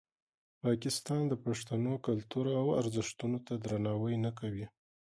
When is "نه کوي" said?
4.25-4.65